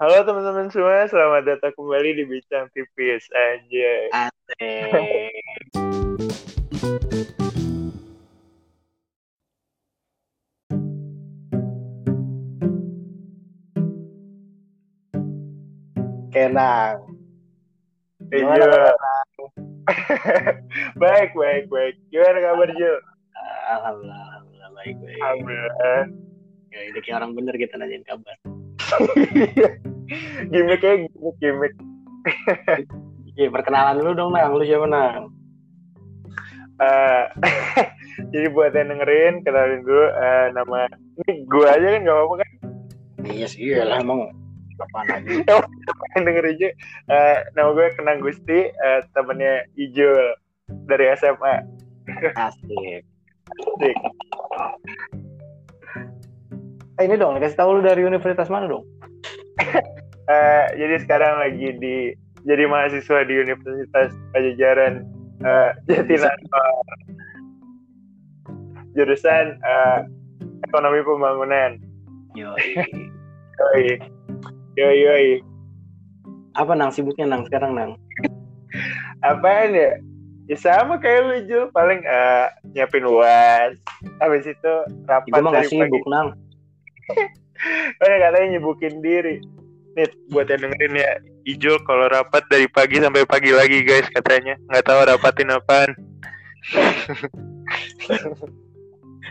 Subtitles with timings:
[0.00, 4.08] Halo teman-teman semua, selamat datang kembali di Bincang Tipis Anjay.
[4.16, 5.44] Asik.
[16.32, 17.04] Kenang.
[18.32, 18.96] Gimana kabar?
[21.04, 22.00] baik, baik, baik.
[22.08, 22.96] Gimana kabar Jul?
[23.68, 25.20] Alhamdulillah, alhamdulillah baik baik.
[25.20, 26.00] Alhamdulillah.
[26.72, 28.40] Ya, ini kayak orang bener kita nanyain kabar.
[30.52, 31.74] gimmicknya gimmick, gimmick.
[33.38, 34.52] Ya, perkenalan dulu dong, Nang.
[34.52, 35.32] Lu siapa, Nang?
[36.80, 37.24] Eh,
[38.32, 40.88] jadi buat yang dengerin, kenalin dulu eh, nama
[41.20, 42.50] ini gue aja kan gak apa-apa kan
[43.20, 44.32] Iya sih, lah emang
[44.80, 45.44] apaan lagi.
[46.16, 46.68] yang dengerin aja.
[47.12, 50.40] Eh, nama gue Kenang Gusti, eh, temennya Ijul
[50.88, 51.68] dari SMA.
[52.32, 53.04] Asik.
[53.60, 53.96] Asik.
[56.96, 58.88] Eh, ini dong, kasih tahu lu dari universitas mana dong?
[60.30, 61.96] Eh, jadi sekarang lagi di
[62.46, 65.02] jadi mahasiswa di Universitas Pajajaran
[65.42, 66.98] eh, Jatinangor.
[68.94, 69.98] Jurusan eh,
[70.70, 71.82] Ekonomi Pembangunan.
[72.38, 72.54] Yo.
[73.58, 73.98] Yoi.
[74.78, 75.28] Yoi, yoi.
[76.54, 77.98] Apa Nang sibuknya Nang sekarang Nang?
[79.26, 79.98] Apaan ya?
[80.46, 81.64] Ya sama kayak lu Jul.
[81.74, 83.74] Paling eh, nyiapin uas.
[84.22, 84.72] Habis itu
[85.10, 86.06] rapat Gue mah gak sibuk.
[86.06, 86.38] Nang.
[87.98, 89.42] Kan katanya nyibukin diri.
[89.98, 91.18] Nih, buat yang dengerin ya,
[91.50, 94.54] Ijul kalau rapat dari pagi sampai pagi lagi guys katanya.
[94.70, 95.90] Nggak tahu rapatin apaan.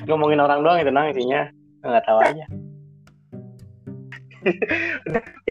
[0.08, 1.48] Ngomongin orang doang itu Nang isinya.
[1.80, 2.46] Nggak tahu aja.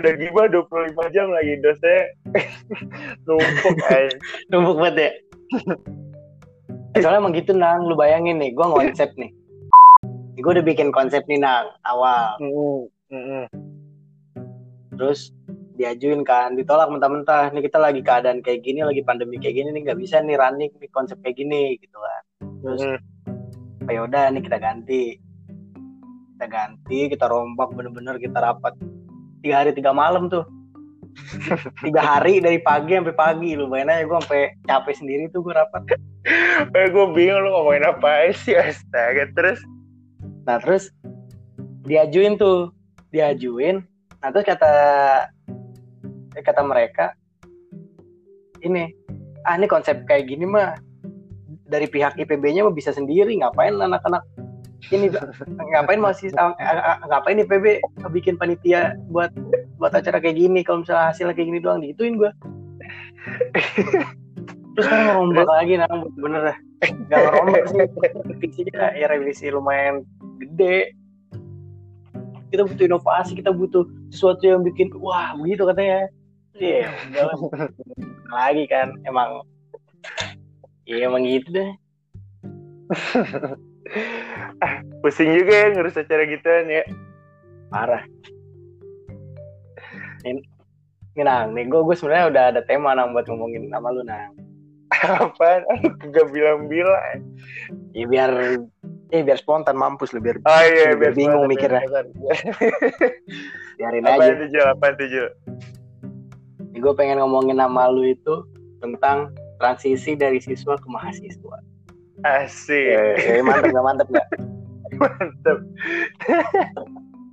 [0.00, 2.08] Udah gimana 25 jam lagi dosnya
[3.28, 4.16] numpuk aja.
[4.52, 5.10] Numpuk banget ya.
[6.96, 9.32] Eh, Soalnya emang gitu Nang, lu bayangin nih, gue konsep nih.
[10.40, 12.36] Gue udah bikin konsep nih Nang, awal.
[12.40, 13.44] Mm, mm, mm.
[14.98, 15.30] Terus
[15.78, 17.54] diajuin kan, ditolak mentah-mentah.
[17.54, 20.74] Nih kita lagi keadaan kayak gini, lagi pandemi kayak gini nih nggak bisa nih running
[20.74, 22.22] nih konsep kayak gini gitu kan.
[22.58, 23.86] Terus Mm.
[23.86, 25.04] oh, ya udah nih kita ganti.
[26.34, 28.74] Kita ganti, kita rombak bener-bener kita rapat
[29.40, 30.42] tiga hari tiga malam tuh.
[31.86, 35.50] tiga hari dari pagi sampai pagi lu bayangin aja gue sampai capek sendiri tuh gue
[35.50, 35.98] rapat
[36.78, 39.58] Eh, gue bingung lu ngomongin apa sih astaga terus
[40.48, 40.88] Nah terus
[41.84, 42.72] diajuin tuh,
[43.12, 43.84] diajuin.
[44.18, 44.72] Nah terus kata
[46.34, 47.14] eh, kata mereka
[48.62, 48.90] ini,
[49.46, 50.74] ah ini konsep kayak gini mah
[51.68, 54.26] dari pihak IPB-nya mah bisa sendiri, ngapain anak-anak
[54.94, 55.10] ini
[55.74, 57.82] ngapain masih ah, ah, ngapain IPB
[58.14, 59.34] bikin panitia buat
[59.76, 62.30] buat acara kayak gini kalau misalnya hasilnya kayak gini doang digituin gua.
[64.78, 66.58] Terus kan ngerombak lagi nah bener dah.
[66.86, 67.78] Nggak ngerombak sih.
[68.30, 70.06] Revisinya ya revisi lumayan
[70.38, 70.94] gede.
[72.48, 76.08] Kita butuh inovasi kita butuh sesuatu yang bikin wah begitu katanya.
[76.58, 77.38] Iya lah.
[78.28, 79.44] lagi kan emang.
[80.88, 81.70] Iya emang gitu deh.
[85.04, 86.82] Pusing juga ya ngurus acara gituan ya.
[87.70, 88.02] Parah.
[90.26, 90.42] Ini
[91.18, 94.32] ini nang nih gue gue sebenarnya udah ada tema nang buat ngomongin sama lu nang.
[95.22, 95.62] Apaan?
[95.68, 97.22] Aku gak bilang-bilang.
[97.94, 98.32] Ya biar
[99.08, 101.80] eh biar spontan mampus lu biar oh iya Biar bingung spontan, mikirnya.
[101.88, 102.06] biar
[103.78, 105.28] biarin apa aja itu Jul apa itu Jul
[106.78, 108.34] gue pengen ngomongin sama lu itu
[108.78, 111.58] tentang transisi dari siswa ke mahasiswa.
[112.22, 112.78] Asik.
[113.18, 114.26] Eh, eh, mantep gak mantep gak
[115.02, 115.58] mantep.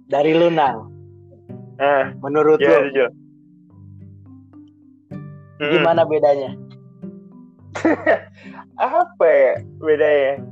[0.09, 0.90] Dari lu nang.
[1.78, 2.90] Ah menurut ya lu?
[2.90, 3.09] Jul
[5.56, 6.52] Hmm, gimana bedanya?
[8.75, 10.44] Apa ya bedanya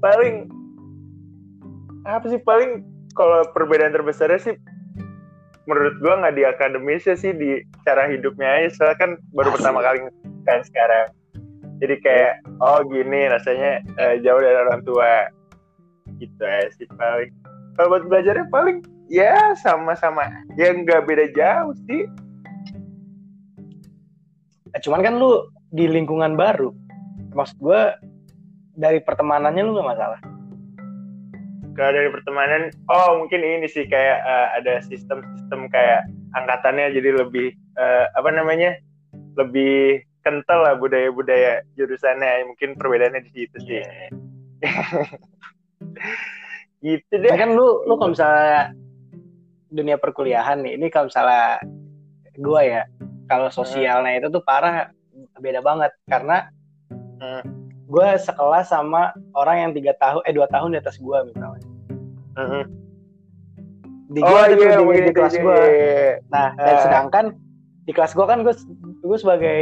[0.00, 0.48] paling
[2.08, 2.40] apa sih?
[2.40, 2.84] Paling
[3.14, 4.54] kalau perbedaan terbesarnya sih
[5.68, 8.68] menurut gua nggak di akademisnya sih di cara hidupnya aja.
[8.74, 9.56] Soalnya kan baru Asik.
[9.60, 9.98] pertama kali
[10.48, 11.06] kan sekarang.
[11.80, 15.28] Jadi kayak oh gini rasanya eh, jauh dari orang tua.
[16.20, 17.32] Gitu aja sih paling.
[17.76, 20.28] Kalau buat belajarnya paling ya sama-sama.
[20.56, 22.04] Ya nggak beda jauh sih.
[24.70, 26.70] Eh, cuman kan lu di lingkungan baru.
[27.34, 27.82] Maksud gue
[28.80, 30.20] dari pertemanannya lu gak masalah?
[31.76, 37.52] Kalau dari pertemanan oh mungkin ini sih kayak eh, ada sistem-sistem kayak angkatannya jadi lebih
[37.76, 38.80] eh, apa namanya
[39.36, 42.48] lebih kental lah budaya-budaya jurusannya.
[42.48, 43.84] Mungkin perbedaannya di situ sih.
[46.84, 47.28] Gitu deh.
[47.28, 48.72] Nah, kan lu lu kalau misalnya
[49.70, 51.62] dunia perkuliahan nih ini kalau misalnya
[52.34, 52.82] gue ya
[53.30, 54.90] kalau sosialnya itu tuh parah
[55.38, 55.92] beda banget.
[56.08, 56.48] Karena
[57.20, 57.69] Hmm.
[57.90, 61.66] Gue sekelas sama orang yang tiga tahun eh dua tahun di atas gue misalnya
[62.30, 62.62] Mhm.
[64.10, 66.10] di gua ada tuh di, mungkin di itu kelas aja, gua iya.
[66.30, 66.82] nah dan Ah.
[66.82, 67.24] sedangkan
[67.82, 68.54] di kelas gua kan gue
[69.00, 69.58] gue sebagai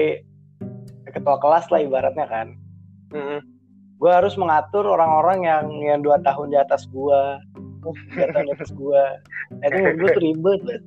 [1.08, 2.52] ketua kelas lah ibaratnya kan
[3.10, 3.40] Mm-mm.
[3.96, 7.40] gue harus mengatur orang-orang yang yang dua tahun di atas gua
[8.12, 9.02] dua tahun di atas gua
[9.50, 10.82] nah, itu menurut gue tuh ribet banget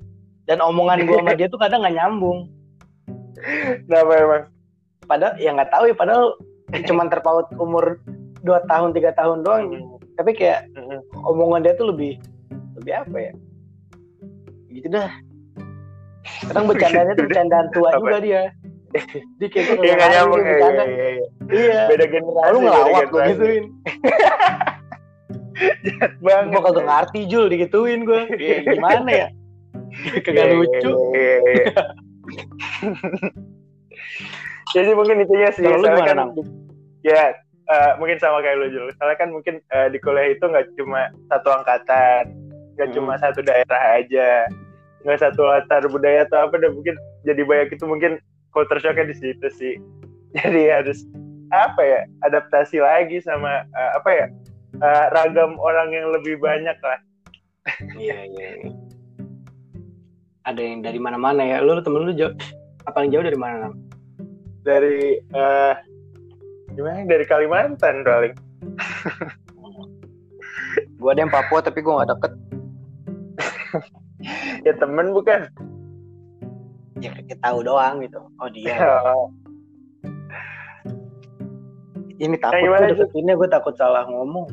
[0.45, 2.39] dan omongan gua sama dia tuh kadang nggak nyambung
[3.89, 4.43] Kenapa emang?
[5.01, 6.25] padahal ya nggak tahu ya padahal
[6.87, 7.99] cuman terpaut umur
[8.41, 9.69] dua tahun tiga tahun doang.
[10.15, 10.65] Tapi kayak
[11.25, 12.17] omongan dia tuh lebih
[12.79, 13.31] lebih apa ya?
[14.71, 15.11] Gitu dah.
[16.47, 17.99] Kadang bercandanya tuh bercandaan tua Apa?
[17.99, 18.43] juga dia.
[19.39, 21.07] Dia kayak gue Iya nyambung ya, iya, iya, iya.
[21.47, 21.87] iya.
[21.87, 22.51] Beda generasi.
[22.51, 23.63] lu ngelawak gue gituin.
[26.25, 26.51] Banget.
[26.51, 29.31] gue kagak ngerti Jul digituin gue ya, gimana ya?
[30.27, 30.91] Kagak Iya, lucu.
[31.15, 31.71] iya, iya, iya.
[34.75, 36.17] Jadi mungkin intinya sih, Kalau lu gimana, kan?
[37.01, 37.33] Ya
[37.71, 38.87] eh, mungkin sama kayak lu Jul.
[38.97, 42.23] Soalnya kan mungkin eh, di kuliah itu nggak cuma satu angkatan,
[42.77, 42.95] nggak Hmm.
[42.97, 44.47] cuma satu daerah aja,
[45.05, 48.11] nggak satu latar budaya atau apa, dan mungkin jadi banyak itu mungkin
[48.51, 49.75] culture shocknya di situ sih.
[50.35, 51.03] Jadi harus
[51.51, 54.25] apa ya adaptasi lagi sama eh, apa ya
[54.79, 56.99] eh, ragam orang yang lebih banyak lah.
[57.99, 58.71] iya iya iya.
[60.49, 62.33] ada yang dari mana-mana ya lu, temen lu jauh
[62.89, 63.69] apa yang jauh dari mana?
[64.65, 65.73] Dari eh
[66.75, 67.05] gimana?
[67.07, 68.33] Dari Kalimantan paling.
[71.01, 72.33] gue ada yang Papua tapi gue gak deket
[74.67, 75.49] Ya temen bukan?
[77.01, 78.77] ya kayak tahu doang gitu oh dia
[82.21, 84.45] ini takut Nah, tuh deketinnya gue takut salah ngomong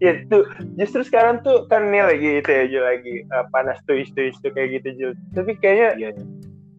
[0.00, 0.48] ya tuh
[0.80, 4.80] justru sekarang tuh kan ini lagi itu ya Jul lagi eh, panas tuh isu-isu kayak
[4.80, 6.10] gitu Jul tapi kayaknya Iya.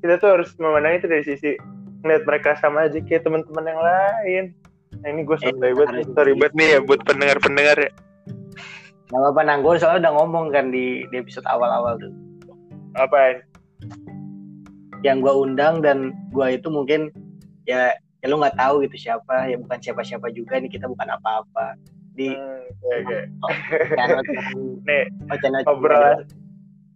[0.01, 1.51] kita tuh harus memandang itu dari sisi
[2.01, 4.45] ngeliat mereka sama aja kayak teman-teman yang lain.
[4.99, 7.91] Nah ini gue Eh, sorry banget sorry banget nih ya buat pendengar-pendengar ya.
[9.11, 12.11] Gak apa-apa gue soalnya udah ngomong kan di, di episode awal-awal tuh.
[12.95, 13.43] Apa
[15.01, 17.09] yang gue undang dan gue itu mungkin
[17.65, 19.47] ya ya lu nggak tahu gitu siapa.
[19.47, 20.71] Ya bukan siapa-siapa juga nih.
[20.71, 21.75] Kita bukan apa-apa.
[22.11, 22.67] Di hmm,
[24.87, 25.03] nih
[25.63, 26.27] ngobrol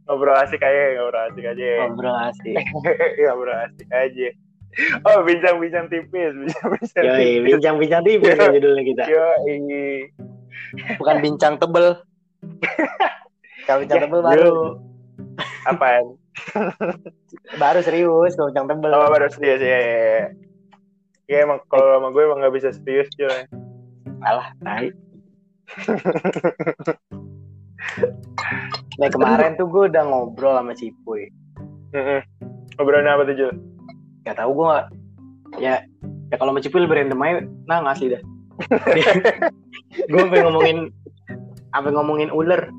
[0.05, 2.55] ngobrol asik aja ngobrol asik aja ngobrol asik.
[3.23, 4.27] Ngobrol asik aja
[5.07, 7.51] oh bincang-bincang tipis bincang-bincang Yoi, tipis.
[7.56, 9.04] bincang-bincang tipis kan judulnya kita.
[9.07, 9.27] Yo
[11.00, 11.88] bukan bincang tebel.
[13.66, 14.54] Kalau bincang Ya, tebel baru.
[15.66, 16.06] apaan?
[17.57, 18.92] Baru serius kalau bincang tebel.
[18.92, 20.25] Oh baru serius ya, ya, ya.
[21.25, 23.48] Ya emang kalau sama gue emang gak bisa serius cuy.
[24.22, 24.94] alah tai.
[28.95, 31.27] Nah kemarin tuh gue udah ngobrol sama si Puy.
[31.92, 32.22] Heeh.
[32.77, 33.51] Ngobrolin apa tuh Jul?
[34.25, 34.88] Gak tau gue gak
[35.62, 35.75] Ya
[36.33, 36.51] Ya kalau
[36.83, 38.22] lebih random aja Nah ngasih dah.
[40.12, 40.92] Gue sampe ngomongin
[41.72, 42.72] sampai ngomongin ular.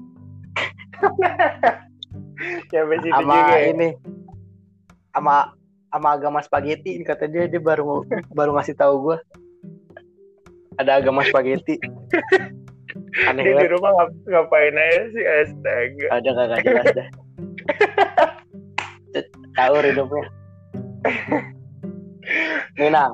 [3.04, 3.68] Situ sama juga ya.
[3.72, 3.88] ini.
[5.12, 5.52] Sama
[5.92, 9.18] sama agama spaghetti kata dia dia baru baru ngasih tahu gue
[10.76, 11.76] ada agama spaghetti.
[13.28, 15.24] Aneh Dia di rumah ngap- ngapain aja sih?
[15.24, 16.06] Astaga.
[16.12, 17.08] ada kagak jelas dah.
[19.56, 20.24] Tahu hidupnya
[22.76, 23.12] nih nang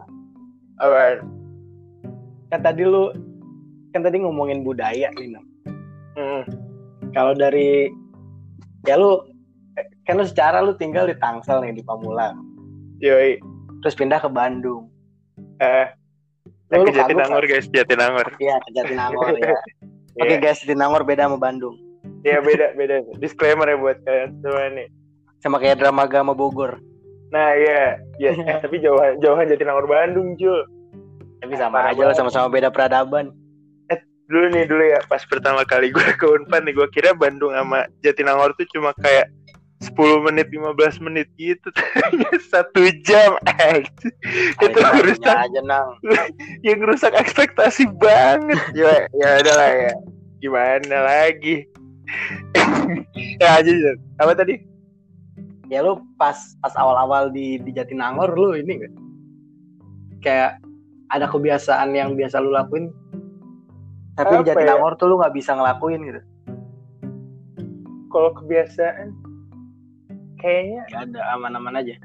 [0.77, 1.23] Apaan?
[2.49, 3.13] kan tadi lu
[3.91, 5.47] kan tadi ngomongin budaya nih nang
[6.13, 6.45] Hmm.
[7.11, 7.89] kalau dari
[8.85, 9.25] ya lu
[10.05, 12.37] kan lu secara lu tinggal di Tangsel nih di Pamulang
[12.99, 13.41] Yoi.
[13.81, 14.93] terus pindah ke Bandung
[15.57, 15.87] Eh,
[16.75, 18.35] Lu- lu ke Jatinangor guys, Jatinangor.
[18.37, 19.55] Iya, ke Jatinangor ya.
[20.21, 20.43] Oke Iya.
[20.43, 21.79] guys, Jatinangor beda sama Bandung.
[22.21, 23.07] Iya beda beda.
[23.17, 24.89] Disclaimer ya buat kalian semua nih.
[25.39, 26.83] Sama kayak drama sama Bogor.
[27.33, 28.37] Nah iya, yes.
[28.49, 30.69] Eh, tapi jauhan jauhan Jatinangor Bandung Jul.
[31.43, 33.33] Tapi sama Parah aja lah sama-sama beda peradaban.
[34.31, 37.85] Dulu nih dulu ya pas pertama kali gue ke Unpad nih gue kira Bandung sama
[38.01, 39.29] Jatinangor tuh cuma kayak
[39.83, 39.99] 10
[40.31, 41.69] menit 15 menit gitu
[42.55, 43.83] satu jam aja.
[44.63, 45.99] itu rusak aja nang.
[46.63, 49.93] yang rusak ekspektasi banget ya ya udahlah ya
[50.39, 51.67] gimana lagi
[53.43, 53.71] ya aja
[54.23, 54.63] apa tadi
[55.73, 58.95] Ya lu pas pas awal-awal di di Jatinangor lu ini gak?
[60.21, 60.51] Kayak
[61.09, 62.93] ada kebiasaan yang biasa lu lakuin
[64.17, 64.57] tapi di ya?
[64.57, 66.21] Jatinangor tuh lu nggak bisa ngelakuin gitu.
[68.13, 69.17] kalau kebiasaan
[70.37, 71.97] kayaknya Gak ada aman-aman aja.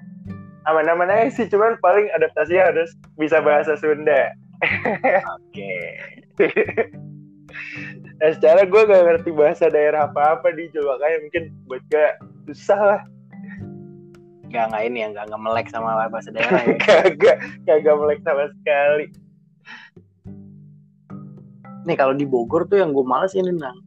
[0.72, 4.32] aman-aman aja sih cuman paling adaptasinya harus bisa bahasa Sunda
[5.36, 5.72] Oke.
[8.24, 12.08] nah secara gue gak ngerti bahasa daerah apa-apa di Jul makanya mungkin buat gue
[12.52, 13.02] susah lah
[14.48, 16.76] Gak nggak ini ya nggak nggak melek sama bahasa daerah ya.
[16.88, 17.38] kagak
[17.68, 19.06] kagak melek sama sekali.
[21.88, 23.80] Nih kalau di Bogor tuh yang gue males ini nang.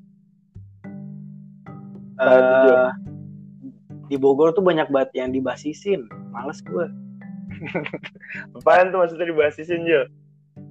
[2.20, 2.88] eh
[4.12, 6.04] di Bogor tuh banyak banget yang dibasisin.
[6.30, 6.86] Males gue
[8.56, 10.06] Apaan tuh maksudnya dibasisin Jo?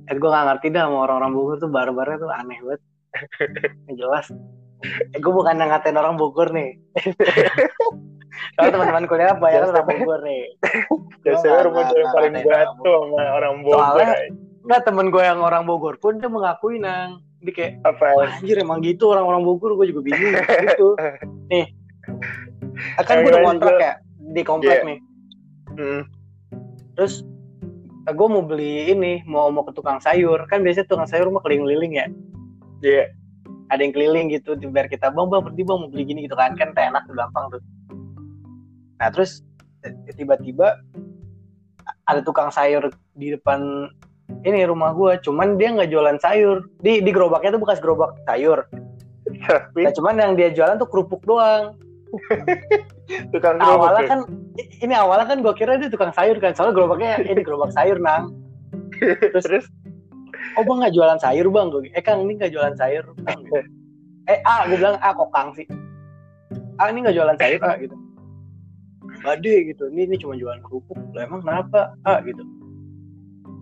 [0.09, 2.81] eh gue gak ngerti dah sama orang-orang Bogor tuh barbarnya tuh aneh banget.
[3.85, 4.25] Nggak jelas.
[5.13, 6.77] Eh gue bukan yang ngatain orang Bogor nih
[8.55, 10.43] kalau teman-teman kuliah banyak orang Bogor nih
[11.23, 13.77] Biasanya rumah yang paling batu sama orang Bogor.
[13.77, 14.27] Soalnya- ay.
[14.59, 18.35] Nggak temen gue yang orang Bogor pun dia mengakui nang dia kayak Apa?
[18.37, 20.33] Anjir emang gitu orang-orang Bogor gue juga bingung
[20.67, 20.87] gitu
[21.47, 21.65] nih
[22.97, 23.93] kan Yang gue udah kontrak ya
[24.29, 24.87] di komplek Iya.
[24.87, 24.99] nih
[25.69, 26.01] Hmm.
[26.93, 27.23] terus
[28.05, 31.93] gue mau beli ini mau mau ke tukang sayur kan biasanya tukang sayur mah keliling-keliling
[31.95, 32.05] ya
[32.81, 33.05] Iya.
[33.69, 36.51] ada yang keliling gitu biar kita bang bang pergi bang mau beli gini gitu kan
[36.53, 37.61] kan enak gampang tuh
[38.99, 39.41] nah terus
[39.87, 40.75] eh, tiba-tiba
[42.05, 43.89] ada tukang sayur di depan
[44.45, 46.61] ini rumah gue cuman dia nggak jualan sayur.
[46.81, 48.61] Di di gerobaknya tuh bekas gerobak sayur.
[49.25, 49.81] Tapi?
[49.85, 51.77] Nah cuman yang dia jualan tuh kerupuk doang.
[53.33, 54.09] Tukang Nah, gerobak awalnya tuh.
[54.09, 54.19] kan
[54.85, 58.33] ini awalnya kan gue kira dia tukang sayur kan soalnya gerobaknya ini gerobak sayur nang.
[59.33, 59.65] Terus Terus?
[60.57, 61.67] Oh bang nggak jualan sayur bang?
[61.73, 63.05] Gue eh kang ini nggak jualan sayur.
[63.25, 63.41] Bang.
[64.29, 65.65] eh ah gue bilang ah kok kang sih?
[66.77, 67.97] Ah ini nggak jualan sayur ah gitu
[69.19, 69.83] Gade gitu.
[69.91, 70.97] Ini ini cuma jualan kerupuk.
[71.13, 72.43] Lah emang kenapa ah gitu?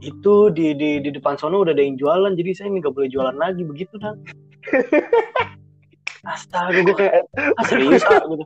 [0.05, 3.09] Itu di di di depan sono udah ada yang jualan jadi saya ini nggak boleh
[3.09, 3.61] jualan lagi.
[3.65, 4.21] Begitu nang.
[6.27, 8.45] Astaga gue kayak ah serius ah gitu.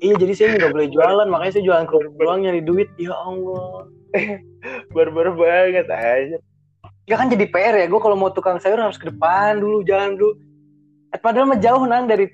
[0.00, 1.26] Iya jadi saya nggak boleh jualan.
[1.28, 2.88] Makanya saya jualan kerupuk doang nyari duit.
[3.00, 3.88] Ya allah.
[4.94, 6.38] Barbar banget aja.
[7.08, 7.86] ya kan jadi PR ya.
[7.88, 10.36] Gue kalau mau tukang sayur harus ke depan dulu jalan dulu.
[11.10, 12.30] Eh, padahal mah jauh nang dari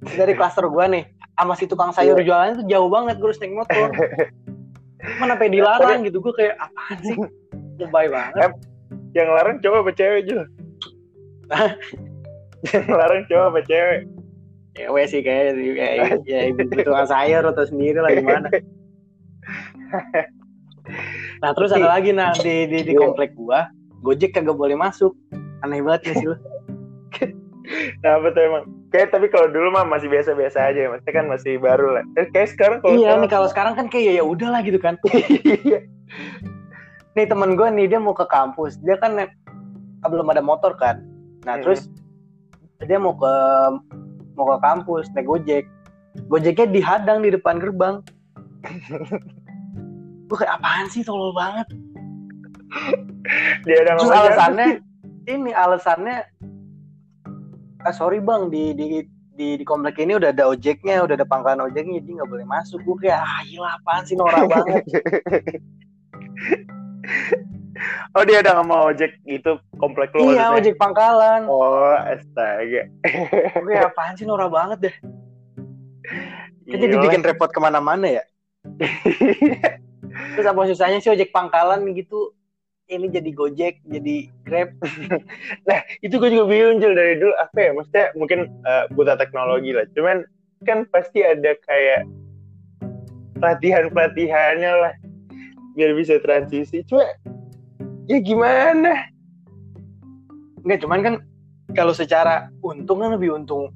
[0.00, 1.04] dari klaster gue nih
[1.36, 3.88] sama si tukang sayur jualannya tuh jauh banget gue harus naik motor
[5.20, 7.16] mana sampai dilarang gitu gue kayak apaan sih
[7.80, 8.56] lebay banget
[9.16, 10.44] Yang larang cowok apa cewek juga?
[12.68, 14.00] Yang larang cowok apa cewek?
[14.76, 18.48] cewek sih kayak kayak ya ibu tukang sayur atau sendiri lah gimana
[21.40, 23.00] nah terus ada lagi nah di di, di Iya.
[23.00, 23.72] komplek gua
[24.04, 25.16] gojek kagak boleh masuk
[25.64, 26.36] aneh banget ya sih lo
[27.98, 28.64] Nah, apa tuh emang?
[28.86, 32.04] Kayak tapi kalau dulu mah masih biasa-biasa aja, maksudnya kan masih baru lah.
[32.14, 34.78] Eh, kayak sekarang kalau iya sekarang- nih kalau sekarang kan kayak ya udah lah gitu
[34.78, 34.94] kan.
[35.66, 35.80] Iya.
[37.12, 38.78] nih temen gue nih dia mau ke kampus.
[38.80, 39.16] Dia kan
[40.02, 41.02] belum ada motor kan.
[41.42, 41.64] Nah Hmm.
[41.64, 41.90] terus
[42.78, 43.32] dia mau ke
[44.34, 45.64] mau ke kampus naik gojek.
[46.28, 48.04] Gojeknya dihadang di depan gerbang.
[50.26, 51.66] Gue kayak apaan sih tolol banget?
[53.62, 54.68] Dia ada terus alasannya
[55.24, 56.16] ini alasannya
[57.86, 58.86] ah sorry bang di di
[59.36, 62.80] di, di komplek ini udah ada ojeknya udah ada pangkalan ojeknya jadi nggak boleh masuk
[62.82, 64.82] gue kayak ah gila apaan sih norak banget
[68.16, 70.56] Oh dia ada sama ojek gitu komplek lu iya maksudnya?
[70.58, 72.88] ojek pangkalan Oh astaga.
[73.54, 74.96] gue kayak apaan sih norak banget deh
[76.66, 78.24] Kan jadi bikin repot ke mana-mana ya.
[80.34, 82.34] Terus apa susahnya sih ojek pangkalan gitu?
[82.86, 84.70] Ini jadi Gojek, jadi Grab.
[86.06, 87.34] itu gue juga bingung Jul, dari dulu.
[87.42, 87.70] Apa ya?
[87.74, 89.90] Maksudnya mungkin eh, buta teknologi lah.
[89.90, 90.22] Cuman
[90.62, 92.06] kan pasti ada kayak
[93.42, 94.94] pelatihan pelatihannya lah
[95.74, 96.86] biar bisa transisi.
[96.86, 97.04] Cuma
[98.06, 99.10] ya gimana?
[100.62, 101.14] Enggak, cuman kan
[101.74, 103.74] kalau secara untung kan lebih untung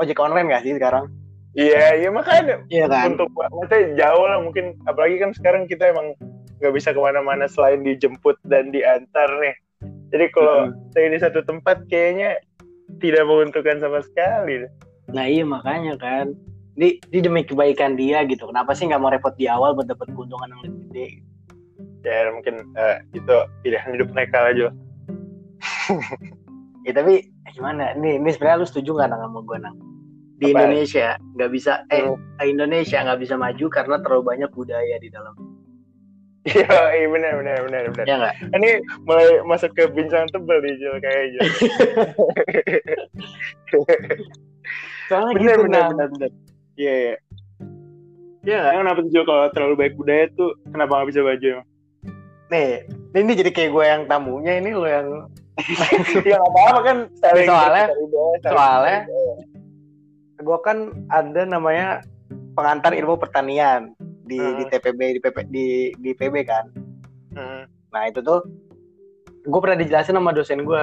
[0.00, 1.06] ojek online gak sih sekarang?
[1.58, 4.76] iya iya makanya Iya untuk maksudnya jauh lah mungkin.
[4.84, 6.14] Apalagi kan sekarang kita emang
[6.58, 9.56] nggak bisa ke mana-mana selain dijemput dan diantar nih
[10.10, 12.38] jadi kalau stay di satu tempat kayaknya
[12.98, 14.66] tidak menguntungkan sama sekali
[15.08, 16.36] Nah iya makanya kan.
[16.76, 18.44] Ini, ini demi kebaikan dia gitu.
[18.44, 21.08] Kenapa sih nggak mau repot di awal buat dapat keuntungan yang lebih gede?
[22.06, 23.34] ya mungkin eh, itu
[23.66, 24.68] pilihan hidup mereka aja
[26.86, 27.92] Ya tapi eh, gimana?
[27.96, 29.76] Ini ini sebenarnya lu setuju nggak nang sama gue nang?
[30.40, 30.64] Di Apa?
[30.64, 32.16] Indonesia nggak bisa eh Hmm.
[32.44, 35.34] Indonesia nggak bisa maju karena terlalu banyak budaya di dalam.
[36.48, 38.06] Iya iya benar benar benar benar.
[38.06, 38.16] Ya
[38.54, 38.70] ini
[39.04, 41.40] mulai masuk ke bincang tebel nih Jul kayaknya
[45.08, 46.30] Soalnya benar gitu benar benar benar.
[46.78, 47.14] Iya iya.
[48.46, 48.60] Iya?
[48.72, 51.66] Emang kenapa tuh Jul kalau terlalu baik budaya tuh kenapa nggak bisa baju emang
[52.48, 52.80] Nih,
[53.12, 55.28] ini jadi kayak gue yang tamunya ini lo yang
[56.24, 57.90] ya nggak apa-apa kan Soalnya-
[58.40, 59.46] soalnya- bertukar
[60.38, 60.78] gue kan
[61.10, 61.88] ada namanya
[62.54, 63.90] pengantar ilmu pertanian
[64.28, 64.56] di Hmm.
[64.60, 65.66] di TPB di PP di
[65.96, 66.64] di PB kan.
[67.32, 67.64] Hmm.
[67.90, 68.44] Nah itu tuh
[69.48, 70.82] gue pernah dijelasin sama dosen gue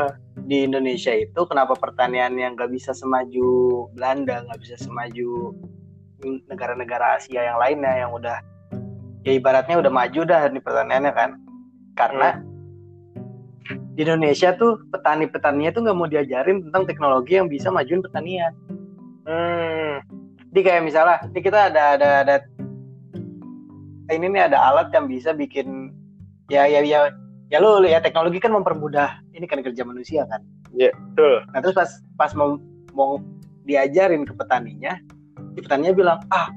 [0.50, 5.54] di Indonesia itu kenapa pertanian yang gak bisa semaju Belanda, nggak bisa semaju
[6.50, 8.42] negara-negara Asia yang lainnya yang udah
[9.22, 11.30] ya ibaratnya udah maju dah di pertaniannya kan.
[11.94, 12.42] Karena
[13.96, 18.52] di Indonesia tuh petani-petaninya tuh nggak mau diajarin tentang teknologi yang bisa majuin pertanian.
[19.25, 20.04] Hmm.
[20.52, 22.36] Jadi kayak misalnya, ini kita ada ada ada
[24.14, 25.94] ini nih ada alat yang bisa bikin
[26.52, 27.10] ya ya ya
[27.50, 30.42] ya lo ya teknologi kan mempermudah ini kan kerja manusia kan.
[30.76, 31.36] Iya, betul.
[31.54, 32.60] Nah terus pas pas mau
[32.94, 33.22] mau
[33.66, 35.00] diajarin ke petaninya,
[35.58, 36.50] si petaninya bilang ah,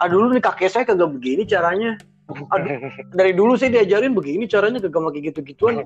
[0.00, 1.96] ah dulu nih kakek saya kagak begini caranya.
[2.32, 5.84] Aduh, dari dulu saya diajarin begini caranya kagak pakai gitu-gituan.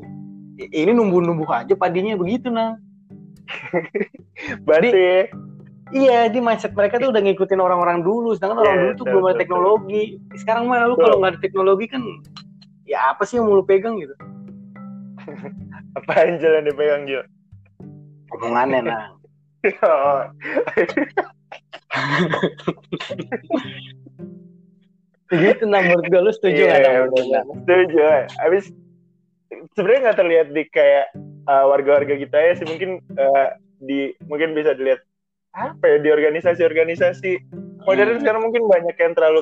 [0.56, 2.78] Ini numbuh-numbuh aja padinya begitu nah.
[4.66, 5.30] Berarti
[5.94, 8.34] Iya, di mindset mereka tuh udah ngikutin orang-orang dulu.
[8.34, 10.18] Sedangkan orang Iya, dulu tuh belum ada teknologi.
[10.34, 12.02] Sekarang mah lu kalau nggak ada teknologi kan,
[12.82, 14.14] ya apa sih yang mau lu pegang gitu?
[15.98, 17.22] apaan jalan dipegang Jo?
[18.34, 19.14] Omongannya nah.
[19.82, 20.22] Oh,
[25.42, 26.70] gitu nah menurut gue lu setuju?
[26.70, 27.42] Iya, Nah, bener, bener.
[27.66, 27.98] Setuju.
[28.46, 28.70] Abis
[29.74, 31.06] sebenarnya nggak terlihat di kayak
[31.50, 33.48] uh, warga-warga kita ya sih mungkin uh,
[33.82, 35.02] di mungkin bisa dilihat
[35.56, 37.32] apa ya di organisasi-organisasi
[37.88, 38.20] modern Hmm.
[38.20, 39.40] sekarang mungkin banyak yang terlalu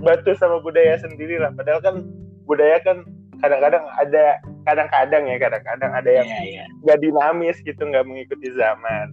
[0.00, 1.52] batu sama budaya sendiri lah.
[1.52, 1.94] Padahal kan
[2.48, 3.04] budaya kan
[3.44, 6.64] kadang-kadang ada kadang-kadang ya kadang-kadang ada yang iya.
[6.86, 9.12] nggak dinamis gitu nggak mengikuti zaman.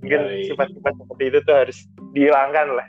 [0.00, 1.78] Mungkin sifat-sifat seperti itu tuh harus
[2.16, 2.88] dihilangkan lah.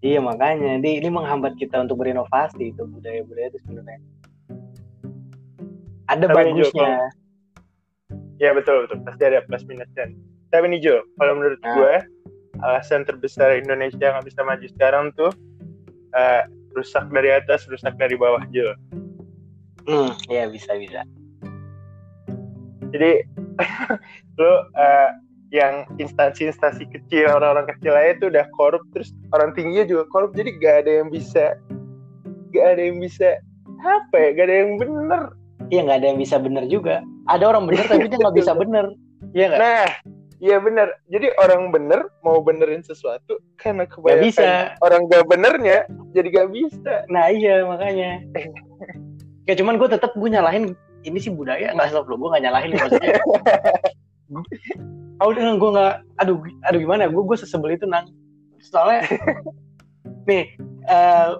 [0.00, 4.00] Iya makanya, di, ini menghambat kita untuk berinovasi itu budaya-budaya itu sebenarnya.
[6.08, 6.92] Ada Tapi bagusnya.
[8.40, 10.08] Ya betul betul pasti ada plus minusnya.
[10.50, 11.74] Tapi nih Jo, kalau menurut Nah.
[11.74, 11.94] gue
[12.60, 15.30] alasan terbesar Indonesia nggak bisa maju sekarang tuh
[16.12, 16.42] eh,
[16.74, 18.74] rusak dari atas, rusak dari bawah Jo.
[19.86, 21.06] Hmm, iya bisa bisa.
[22.90, 23.22] Jadi
[24.40, 25.10] lu eh,
[25.50, 30.50] yang instansi-instansi kecil orang-orang kecil aja tuh udah korup terus orang tingginya juga korup jadi
[30.62, 31.58] gak ada yang bisa
[32.54, 33.42] gak ada yang bisa
[33.82, 35.22] apa ya gak ada yang bener
[35.70, 36.98] Iya nggak ada yang bisa bener juga.
[37.30, 38.90] Ada orang bener tapi dia nggak bisa bener.
[39.38, 39.60] Iya nggak?
[39.62, 39.86] nah
[40.40, 44.74] iya bener jadi orang bener mau benerin sesuatu karena kebanyakan bisa.
[44.80, 45.84] orang gak benernya
[46.16, 48.24] jadi gak bisa Nah iya makanya.
[49.46, 50.72] Kayak cuman gue tetap gue nyalahin
[51.02, 53.18] ini sih budaya nggak stop lo gue nggak nyalahin maksudnya.
[55.20, 57.08] Oh udah gue nggak, aduh aduh gimana?
[57.08, 58.08] Gue gue sesebel itu nang.
[58.60, 59.08] Soalnya
[60.28, 60.54] nih
[60.86, 61.30] eh,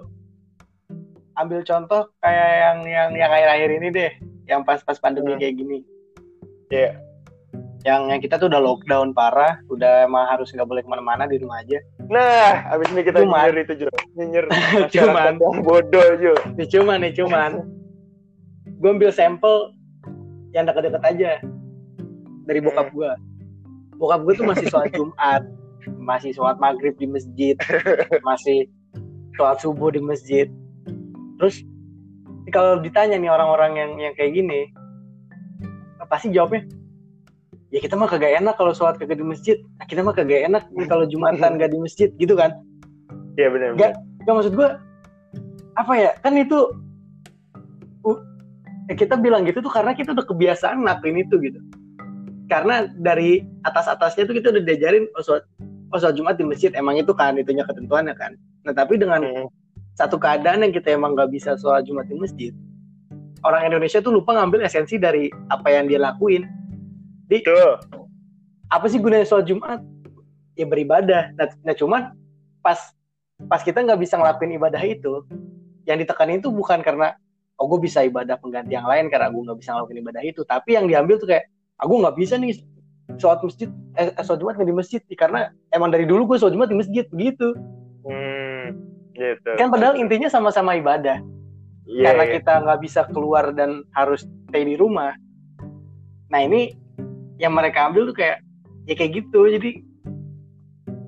[1.39, 4.11] ambil contoh kayak yang yang yang akhir-akhir ini deh,
[4.49, 5.39] yang pas-pas pandemi Hmm.
[5.39, 5.77] kayak gini.
[6.67, 7.10] Iya.
[7.81, 11.41] Yang yang kita tuh udah lockdown parah, udah emang harus nggak boleh ke mana-mana di
[11.41, 11.81] rumah aja.
[12.11, 13.89] nah abis ini kita Cuman- nyinyir itu Jo.
[14.19, 14.45] Nyinyir
[14.93, 16.33] Cuman- yang bodoh Jo.
[16.59, 17.51] Nih cuman nih cuman,
[18.67, 19.73] gue ambil sampel
[20.53, 21.31] yang deket-deket aja
[22.45, 23.11] dari bokap gue.
[23.97, 25.41] Bokap gue tuh masih sholat Jumat,
[25.97, 27.55] masih sholat maghrib di masjid,
[28.21, 28.69] masih
[29.33, 30.45] sholat subuh di masjid.
[31.41, 31.65] Terus
[32.53, 34.69] kalau ditanya nih orang-orang yang yang kayak gini,
[36.11, 36.67] pasti jawabnya,
[37.71, 39.57] ya kita mah kagak enak kalau sholat kagak di masjid.
[39.79, 42.51] Nah, kita mah kagak enak nih kalau jumatan gak di masjid, gitu kan?
[43.39, 43.93] iya bener Nggak.
[44.27, 44.69] Gak maksud gue
[45.79, 46.59] apa ya kan itu
[48.03, 48.19] uh,
[48.91, 51.59] ya kita bilang gitu tuh karena kita udah kebiasaan ngelakuin itu gitu
[52.51, 55.47] karena dari atas atasnya tuh kita udah diajarin oh sholat,
[55.95, 58.35] oh sholat jumat di masjid emang itu kan itunya ketentuannya kan
[58.67, 59.47] nah tapi dengan Hmm.
[59.95, 62.51] satu keadaan yang kita emang nggak bisa sholat jumat di masjid
[63.47, 66.43] orang Indonesia tuh lupa ngambil esensi dari apa yang dia lakuin
[67.39, 67.79] Tuh.
[68.67, 69.79] apa sih gunanya sholat Jumat?
[70.59, 71.31] Ya beribadah.
[71.35, 72.11] Nah, nah cuman
[72.59, 72.91] pas
[73.47, 75.23] pas kita nggak bisa ngelakuin ibadah itu,
[75.87, 77.15] yang ditekanin itu bukan karena
[77.59, 80.75] oh gue bisa ibadah pengganti yang lain karena gue nggak bisa ngelakuin ibadah itu, tapi
[80.75, 81.47] yang diambil tuh kayak
[81.79, 82.55] aku nggak bisa nih
[83.19, 86.69] sholat masjid, eh, sholat Jumat nggak di masjid karena emang dari dulu gue sholat Jumat
[86.71, 87.55] di masjid begitu.
[88.07, 88.65] Hmm,
[89.13, 89.51] gitu.
[89.59, 91.19] Kan padahal intinya sama-sama ibadah.
[91.91, 92.33] Iya, karena iya.
[92.39, 95.11] kita nggak bisa keluar dan harus stay di rumah.
[96.31, 96.80] Nah ini
[97.41, 98.37] yang mereka ambil tuh kayak
[98.85, 99.49] ya kayak gitu.
[99.49, 99.81] Jadi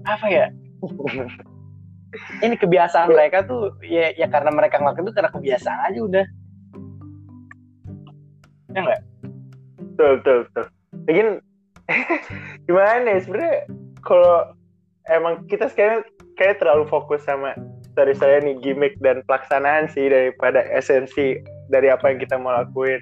[0.10, 0.46] apa ya?
[2.46, 6.26] Ini kebiasaan mereka tuh ya ya karena mereka ngelakuin itu karena kebiasaan aja udah.
[8.74, 9.02] Ya enggak?
[9.94, 10.66] betul betul betul.
[11.06, 11.28] Mungkin
[12.66, 13.58] gimana ya sebenarnya
[14.02, 14.38] kalau
[15.10, 16.02] emang kita sekarang
[16.38, 17.54] kayak terlalu fokus sama
[17.94, 21.38] dari saya nih gimmick dan pelaksanaan sih daripada esensi
[21.70, 23.02] dari apa yang kita mau lakuin.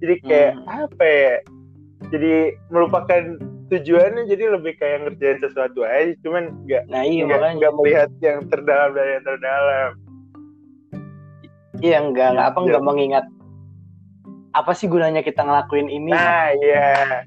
[0.00, 0.88] Jadi kayak Hmm.
[0.88, 1.34] apa ya?
[2.10, 2.32] Jadi
[2.68, 3.22] melupakan
[3.68, 8.44] tujuannya jadi lebih kayak ngerjain sesuatu aja cuman nggak Nah iya nggak nggak melihat yang
[8.46, 9.90] terdalam dari yang terdalam.
[11.80, 12.64] Iya enggak enggak apa Iya.
[12.68, 13.24] enggak mengingat
[14.52, 16.12] apa sih gunanya kita ngelakuin ini?
[16.12, 17.24] Nah iya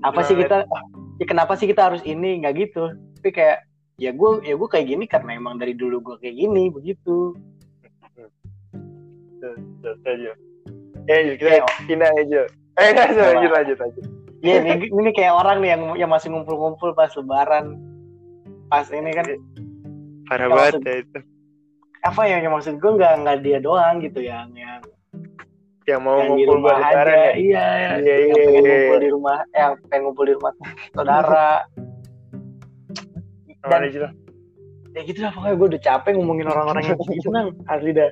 [0.00, 0.62] apa sih kita
[1.18, 3.66] ya kenapa sih kita harus ini nggak gitu tapi kayak
[3.98, 7.34] ya gue ya gue kayak gini karena emang dari dulu gue kayak gini begitu.
[11.08, 12.42] Eh, kita Kayak- pindah aja.
[12.78, 13.10] Eh, Apa?
[13.10, 14.04] lanjut, lanjut, lanjut.
[14.38, 17.74] ya ini, ini kayak orang nih yang yang masih ngumpul-ngumpul pas lebaran
[18.66, 19.26] pas ini kan
[20.24, 21.18] parah Ya, banget maksud- ya itu
[21.98, 24.78] apa ya yang maksud gue nggak nggak dia doang gitu yang yang
[25.84, 27.66] yang mau yang ngumpul buat lebaran ya iya
[27.98, 29.02] Iya, yang iya, pengen iya, ngumpul iya.
[29.02, 30.52] di rumah eh, yang pengen ngumpul di rumah
[30.94, 31.48] saudara
[33.82, 34.12] aja lah.
[34.94, 38.10] ya gitu lah pokoknya gue udah capek ngomongin orang-orang yang gitu nang asli dah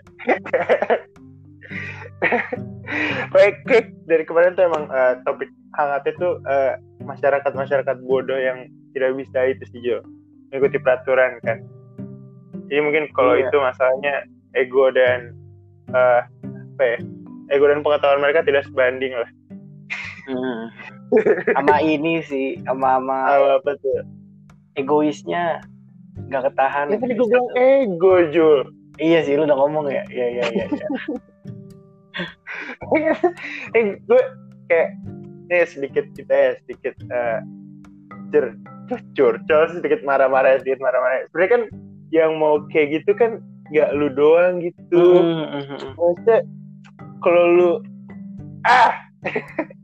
[3.31, 3.95] Baik.
[4.07, 9.65] Dari kemarin tuh emang eh, topik hangatnya tuh eh, masyarakat-masyarakat bodoh yang tidak bisa itu
[9.75, 9.99] sih Jo.
[10.51, 11.59] Mengikuti peraturan kan.
[12.67, 13.51] Jadi mungkin kalau Iya.
[13.51, 14.15] itu masalahnya
[14.55, 15.35] ego dan
[15.93, 16.21] eh,
[16.77, 16.99] apa ya
[17.53, 19.31] ego dan pengetahuan mereka tidak sebanding lah.
[20.27, 20.63] Hmm.
[21.55, 24.03] sama ini sih sama sama apa, apa tuh?
[24.77, 25.63] egoisnya
[26.27, 26.91] nggak ketahan.
[26.91, 28.61] Ini tadi gue bilang ego Jul
[28.97, 30.03] iya sih lu udah ngomong ya?
[30.09, 30.87] Iya iya iya iya.
[33.73, 34.23] eh gue
[34.67, 34.89] kayak
[35.47, 37.39] ini sedikit kita ya sedikit eh
[38.31, 38.45] cur
[39.15, 41.63] cur cur sedikit marah-marah sedikit marah-marah sebenarnya kan
[42.11, 45.91] yang mau kayak gitu kan nggak lu doang gitu Hmm, hmm, hmm.
[45.95, 46.39] maksudnya
[47.21, 47.71] kalau lu
[48.65, 48.95] ah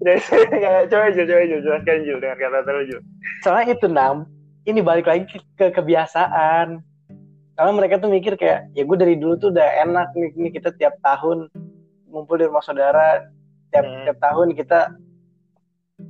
[0.00, 3.00] Udah, saya- coba Jul, coba Jul, jelaskan Jul dengan kata-kata lu Jul.
[3.40, 4.24] soalnya itu nam
[4.64, 6.80] ini balik lagi ke, ke kebiasaan
[7.54, 10.72] karena mereka tuh mikir kayak ya gue dari dulu tuh udah enak nih, nih kita
[10.74, 11.52] tiap tahun
[12.14, 13.26] ngumpul di rumah saudara
[13.74, 14.06] tiap Hmm.
[14.06, 14.94] tiap tahun kita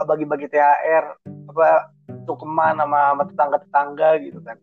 [0.05, 1.05] bagi-bagi THR
[1.49, 1.89] apa
[2.29, 4.57] tukeman sama sama tetangga-tetangga gitu kan.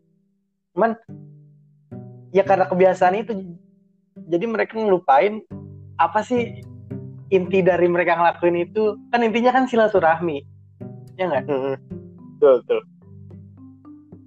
[0.78, 0.92] Cuman
[2.30, 3.34] ya karena kebiasaan itu
[4.30, 5.42] jadi mereka ngelupain
[5.98, 6.62] apa sih
[7.34, 8.98] inti dari mereka ngelakuin itu.
[9.10, 10.46] Kan intinya kan silaturahmi
[11.18, 11.46] ya nggak?
[11.50, 11.76] Hmm,
[12.38, 12.82] Betul, betul.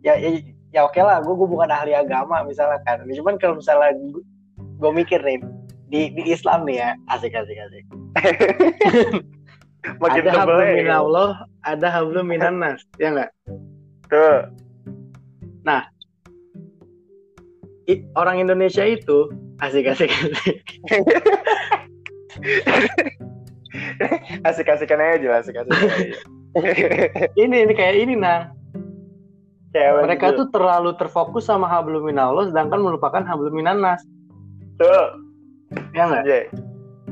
[0.05, 0.31] ya ya,
[0.70, 3.03] ya oke lah gue gue bukan ahli agama misalnya kan.
[3.07, 3.94] Cuman kalau misalnya
[4.55, 5.38] gue mikir nih
[5.94, 7.85] di di Islam nih ya asik asik asik
[10.02, 10.74] Makin ada hablum ya.
[10.80, 11.30] minallah
[11.62, 13.30] ada hablum minannas ya nggak
[14.11, 14.50] Tuh.
[17.85, 19.28] I- orang Indonesia itu
[19.61, 20.59] asik asik asik
[24.46, 26.18] Asik-asikan aja Jul, asik-asikan aja.
[27.42, 28.50] ini ini kayak ini nah
[29.74, 30.38] apa mereka Jul?
[30.46, 34.02] tuh terlalu terfokus sama hablum minallah sedangkan melupakan hablum minannas
[34.78, 35.23] Tuh.
[35.94, 36.40] Ya nggak Iya.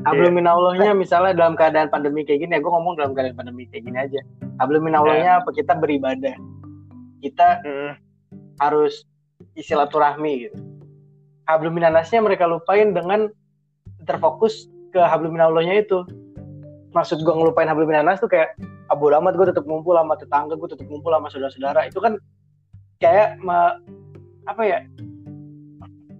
[0.03, 3.87] hablum minallahnya misalnya dalam keadaan pandemi kayak gini ya gue ngomong dalam keadaan pandemi kayak
[3.87, 4.19] gini aja
[4.59, 6.35] hablum minallahnya apa kita beribadah
[7.23, 7.95] kita Hmm.
[8.59, 9.07] harus
[9.55, 10.59] silaturahmi gitu.
[11.43, 13.31] Hablum minanasnya mereka lupain dengan
[14.03, 16.03] terfokus ke hablum minallahnya itu.
[16.91, 18.53] Maksud gua ngelupain hablum minanas tuh kayak
[18.91, 21.87] abu amat gue tetap ngumpul sama tetangga, gue tetap ngumpul sama saudara-saudara.
[21.87, 22.19] Itu kan
[22.99, 23.79] kayak me-
[24.45, 24.79] apa ya?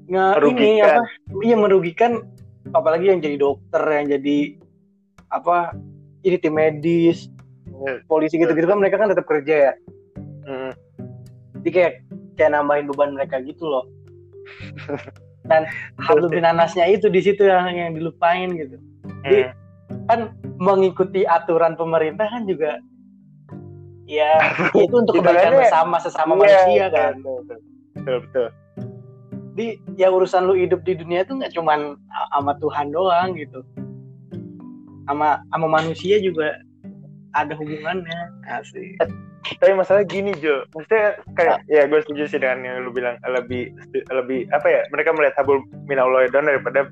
[0.08, 0.88] Nge ini Merugikan.
[0.90, 1.04] apa?
[1.44, 2.12] Iya merugikan
[2.72, 4.38] apalagi yang jadi dokter, yang jadi
[5.28, 5.76] apa?
[6.24, 7.28] Ini tim medis,
[8.08, 9.74] polisi gitu-gitu kan mereka kan tetap kerja ya.
[10.44, 10.76] Hmm.
[11.64, 11.94] jadi kayak
[12.36, 13.88] kayak nambahin beban mereka gitu loh
[15.48, 15.64] dan
[16.04, 18.76] hablum minanasnya itu di situ yang yang dilupain gitu
[19.24, 19.56] Jadi, Hmm.
[20.12, 20.20] kan
[20.60, 22.76] mengikuti aturan pemerintah kan juga
[24.04, 24.36] ya
[24.84, 28.48] itu untuk kebaikan bersama sesama Iya, manusia kan betul, betul.
[29.54, 31.94] Di ya urusan lu hidup di dunia itu nggak cuman
[32.34, 33.62] sama Tuhan doang gitu
[35.06, 36.58] sama sama manusia juga
[37.34, 38.98] ada hubungannya asik
[39.60, 43.76] Tapi masalah gini Jo, maksudnya kayak ya gue setuju sih dengan yang lu bilang lebih
[44.08, 46.88] lebih apa ya mereka melihat habul minallah down daripada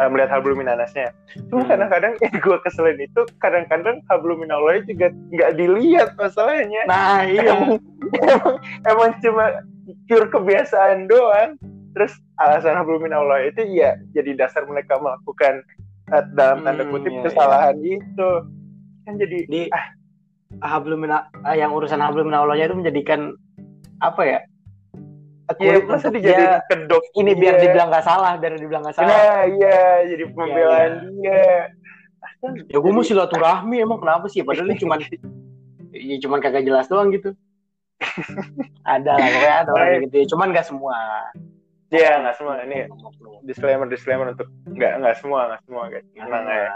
[0.00, 1.12] eh, melihat hablum minanasnya.
[1.52, 1.76] Cuma Hmm.
[1.76, 6.88] kadang-kadang yang gue keselin itu kadang-kadang hablum minallah juga nggak dilihat masalahnya.
[6.88, 7.76] nah iya emang,
[8.16, 8.56] emang,
[8.88, 9.44] emang cuma
[10.08, 11.60] pure kebiasaan doang.
[11.90, 15.66] Terus alasan hablum minallah itu ya jadi dasar mereka melakukan
[16.14, 18.30] eh, dalam tanda Hmm, kutip iya, kesalahan itu.
[19.06, 19.62] Kan jadi di
[20.62, 23.34] hablum mina- ah, yang urusan hablum minallahnya itu menjadikan
[24.02, 24.40] apa ya?
[25.58, 27.62] Iya, masa dijadiin kedok ini biar dia.
[27.66, 29.10] dibilang nggak salah biar dibilang nggak salah.
[29.10, 31.42] Nah, iya, jadi pembelaan dia.
[32.70, 34.46] ya gue mau silaturahmi emang kenapa sih?
[34.46, 34.98] Padahal ini cuman
[35.90, 37.34] ya cuman kagak jelas doang gitu.
[38.86, 40.26] Ada lah pokoknya ada orang gitu ya.
[40.30, 40.96] Cuman nggak semua
[41.90, 42.62] Iya, nggak semua.
[42.62, 42.86] Ini
[43.42, 46.06] disclaimer disclaimer untuk nggak nggak semua nggak semua guys.
[46.14, 46.70] Nah, Tenang ya.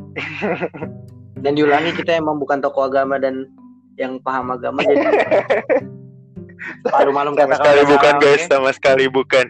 [1.44, 3.48] dan diulangi kita emang bukan tokoh agama dan
[3.96, 5.08] yang paham agama jadi
[6.92, 9.44] malu-malu Sama sekali bukan guys, sama sekali bukan,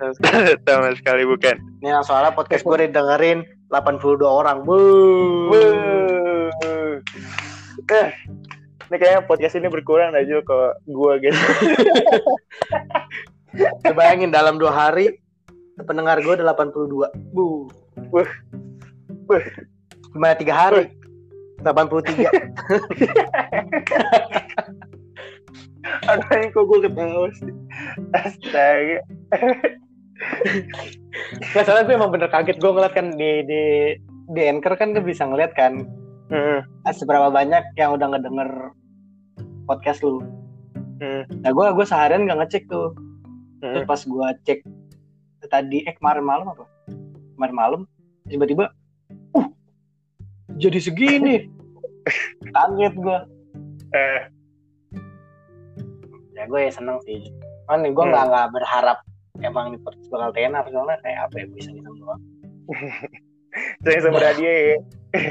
[0.63, 1.59] sama sekali bukan.
[1.83, 3.43] ini yang soalnya podcast gue didengerin
[3.75, 5.51] 82 orang Wuh.
[5.51, 7.03] Wuh.
[7.91, 8.15] Eh,
[8.91, 11.35] ini kayaknya podcast ini berkurang aja kalau gua guys.
[13.97, 15.19] Bayangin dalam dua hari
[15.81, 17.67] pendengar gue ada 82 Bu.
[18.13, 18.31] Wah.
[19.27, 19.45] Wah.
[20.13, 20.93] Gimana tiga hari?
[21.61, 22.25] 83
[26.09, 27.53] Anaknya kok gue ketawa sih.
[28.17, 28.99] Astaga.
[31.53, 33.63] Nggak soalnya gue emang bener kaget gue ngeliat kan di di
[34.31, 35.85] di anchor kan gue bisa ngeliat kan
[36.31, 36.63] Hmm.
[36.87, 38.71] ah, seberapa banyak yang udah ngedenger
[39.67, 40.23] podcast lu.
[41.03, 41.27] Hmm.
[41.43, 42.95] Nah gue gue seharian nggak ngecek tuh.
[43.61, 43.89] Terus Hmm.
[43.89, 44.59] pas gue cek
[45.47, 46.65] tadi eh kemarin malam apa?
[47.37, 47.81] Kemarin malam
[48.25, 48.73] tiba-tiba,
[49.35, 49.47] uh
[50.57, 51.49] jadi segini.
[52.55, 53.19] Kaget gue.
[53.93, 54.21] Eh,
[56.33, 57.29] Ya gue ya seneng sih.
[57.69, 58.13] Nih gue Hmm.
[58.13, 58.99] nggak nggak berharap
[59.41, 62.21] emang ini podcast bakal tenar soalnya kayak apa ya bisa bisa doang.
[63.85, 64.77] saya sama dia ya.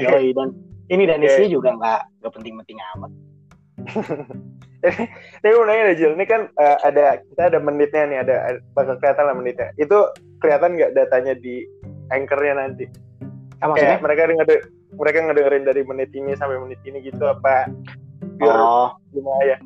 [0.05, 0.53] Yoi, dan
[0.89, 3.11] ini dan isinya juga nggak nggak penting-penting amat.
[5.43, 8.95] Tapi mau nanya Jil, ini kan eh, ada kita ada menitnya nih, ada, ada bakal
[8.99, 9.67] kelihatan lah menitnya.
[9.75, 10.07] Itu
[10.39, 11.67] kelihatan nggak datanya di
[12.15, 12.87] anchornya nanti?
[13.59, 13.99] Ah, maksudnya?
[13.99, 14.47] Kayak mereka denger,
[14.95, 17.67] mereka ngedengerin dari menit ini sampai menit ini gitu apa?
[18.39, 19.57] Biar Oh, gimana ya?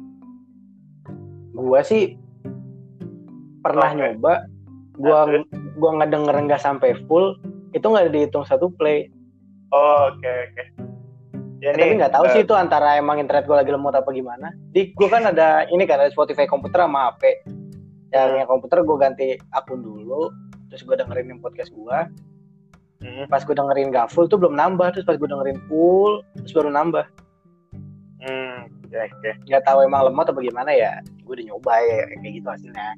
[1.54, 2.18] gua sih
[3.62, 3.98] pernah Oke.
[4.02, 4.34] nyoba
[4.98, 5.46] gua Nah,
[5.78, 7.38] gua nggak denger nggak sampai full
[7.78, 9.10] itu nggak dihitung satu play
[9.74, 10.64] Oh, oke oke.
[11.64, 14.12] Ya, Eh, tapi nggak tahu eh, sih itu antara emang internet gua lagi lemot apa
[14.12, 14.52] gimana.
[14.76, 17.40] Di gua kan ada ini kan ada Spotify komputer sama HP
[18.12, 18.40] yang Hmm.
[18.44, 20.28] yang komputer gua ganti akun dulu
[20.68, 22.12] terus gua dengerin yang podcast gua.
[23.00, 26.52] Hmm, pas gua dengerin nggak full tuh belum nambah terus pas gua dengerin full terus
[26.52, 27.08] baru nambah.
[28.28, 29.32] Hmm, oke.
[29.48, 32.90] nggak tahu emang lemot apa gimana ya gua udah nyoba ya kayak gitu hasilnya.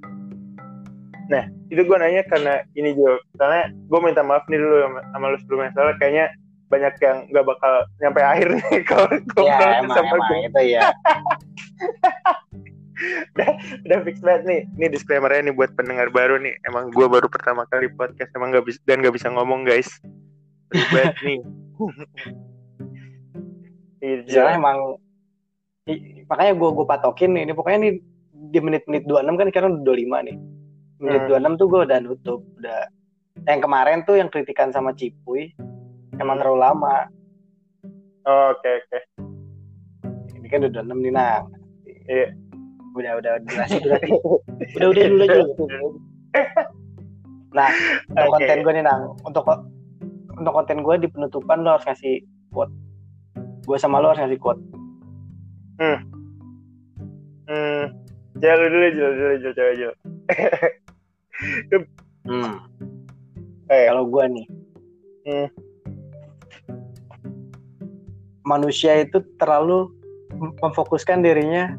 [1.73, 5.37] Itu gue nanya karena ini juga, karena gue minta maaf nih dulu sama, sama lu
[5.41, 6.25] sebelumnya, soalnya kayaknya
[6.65, 9.07] banyak yang nggak bakal nyampe akhir nih kalau
[9.45, 10.47] ya emang sama emang gue.
[10.47, 10.81] itu ya
[13.83, 16.55] Udah fix banget nih, ini disclaimernya nih buat pendengar baru nih.
[16.63, 19.99] Emang gue baru pertama kali podcast, emang nggak bisa dan nggak bisa ngomong guys.
[20.71, 21.43] Ribet nih.
[23.99, 24.77] Iya, Soalnya emang
[25.85, 27.93] i- makanya gue gue patokin nih, ini pokoknya nih
[28.47, 30.35] di menit-menit 26 kan sekarang udah 25 nih.
[30.95, 31.29] Menit Hmm.
[31.35, 32.79] 26 tuh gue udah nutup, udah
[33.43, 35.51] yang kemarin tuh yang kritikan sama Cipuy
[36.17, 36.41] emang Hmm.
[36.41, 36.95] terlalu lama.
[38.25, 38.99] Oh, Oke oke.
[40.35, 41.43] Ini kan udah 26 nih nang.
[42.05, 42.27] Iya.
[42.95, 44.09] Udah udah durasi durasi.
[44.77, 45.39] udah udah dulu aja.
[47.55, 47.69] Nah,
[48.09, 48.33] untuk Oke.
[48.35, 49.43] konten gue nih nang, untuk
[50.35, 52.19] untuk konten gue di penutupan lo harus ngasih
[52.51, 52.73] quote.
[53.63, 54.59] Gue sama lo harus ngasih quote.
[55.75, 55.99] Hmm.
[58.35, 59.97] Jalan dulu, jalan dulu, jalan dulu, jalan.
[62.25, 62.53] Hmm.
[63.69, 63.83] Eh.
[63.85, 64.45] Kalau gue nih,
[65.25, 65.47] Hmm.
[68.45, 69.89] Manusia itu terlalu
[70.37, 71.75] mem- memfokuskan dirinya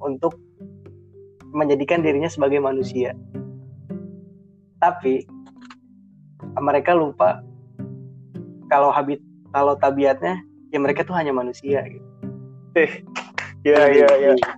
[0.00, 0.38] untuk
[1.50, 3.12] menjadikan dirinya sebagai manusia.
[4.78, 5.26] Tapi
[6.62, 7.42] mereka lupa
[8.70, 9.18] kalau habit
[9.50, 12.06] kalau tabiatnya ya mereka tuh hanya manusia gitu.
[13.66, 14.06] Iya iya.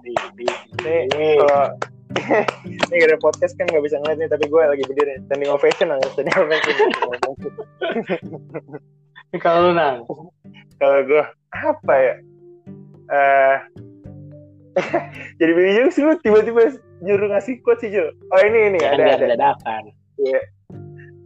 [0.05, 1.65] Di- di- Ini kalau
[2.65, 5.93] ini gak ada podcast kan nggak bisa ngeliat nih, tapi gue lagi berdiri standing ovation
[6.13, 6.75] standing ovation.
[9.45, 10.09] Kalau nang,
[10.79, 12.15] kalau gue apa ya?
[13.09, 13.57] Eh
[15.43, 18.11] jadi bingung sih lu tiba-tiba nyuruh ngasih quote sih Jul.
[18.31, 19.29] Oh ini ini ya kan ada biar ada.
[19.35, 19.85] dadakan.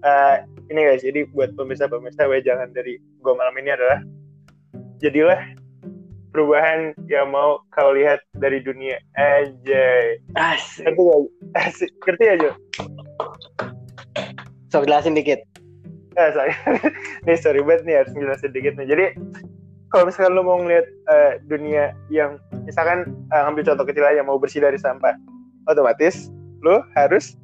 [0.03, 0.37] Eh,
[0.73, 4.03] ini guys, jadi buat pemirsa-pemirsa jangan dari gue malam ini adalah
[4.99, 5.39] jadilah
[6.33, 9.87] perubahan yang mau kau lihat dari dunia aja.
[10.35, 10.89] Asik.
[10.89, 11.21] Ngerti gak?
[11.61, 11.91] Asik.
[12.03, 12.55] Ngerti ya, Jul?
[14.73, 15.45] So jelasin dikit.
[16.13, 16.53] Eh, sorry.
[17.27, 18.87] nih sorry banget nih harus jelasin sedikit nih.
[18.89, 19.05] Jadi
[19.93, 24.41] kalau misalkan lo mau ngeliat eh, dunia yang misalkan eh, ambil contoh kecil aja mau
[24.41, 25.17] bersih dari sampah,
[25.69, 26.29] otomatis
[26.65, 27.37] lo harus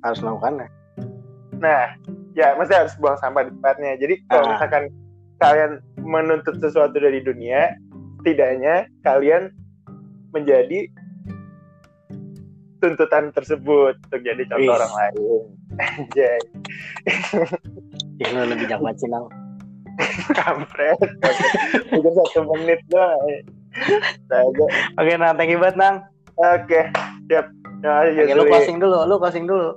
[0.00, 0.64] Harus melakukannya.
[1.60, 1.92] Nah,
[2.32, 4.00] ya mesti harus buang sampah di tempatnya.
[4.00, 4.50] Jadi kalau Ah.
[4.56, 4.84] misalkan
[5.44, 7.76] kalian menuntut sesuatu dari dunia,
[8.20, 9.52] setidaknya kalian
[10.32, 10.88] menjadi
[12.80, 14.78] tuntutan tersebut untuk jadi contoh Wis.
[14.80, 15.42] orang lain.
[15.80, 16.40] Anjay,
[18.20, 19.26] Ya lu lebih jago banget sih nang.
[20.32, 20.96] kampret.
[21.92, 23.20] Udah satu menit doang.
[24.96, 25.96] Oke nang, thank you banget nang.
[26.36, 26.88] Oke,
[27.28, 27.48] siap.
[27.80, 29.76] Nah, Oke, lu closing dulu, lu closing dulu.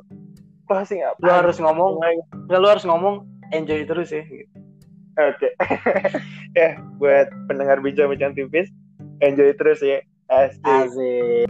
[0.64, 1.20] closing apa?
[1.20, 2.00] Lu harus ngomong,
[2.48, 4.24] nggak lu harus ngomong enjoy terus ya.
[5.20, 5.52] Oke.
[6.60, 8.72] ya, buat pendengar bincang-bincang tipis,
[9.20, 10.00] enjoy terus ya.
[10.32, 10.64] Asik.
[10.64, 11.48] Asik.